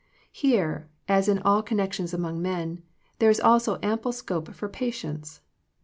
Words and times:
Here, 0.31 0.89
as 1.07 1.29
in 1.29 1.37
all 1.43 1.61
connections 1.61 2.11
among 2.11 2.41
men, 2.41 2.81
there 3.19 3.29
is 3.29 3.39
also 3.39 3.77
ample 3.83 4.13
scope 4.13 4.51
for 4.55 4.67
patience. 4.67 5.41